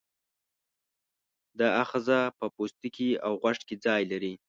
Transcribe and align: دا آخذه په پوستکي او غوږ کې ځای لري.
دا 1.59 1.67
آخذه 1.83 2.17
په 2.37 2.45
پوستکي 2.55 3.09
او 3.25 3.31
غوږ 3.41 3.59
کې 3.67 3.75
ځای 3.85 4.01
لري. 4.11 4.33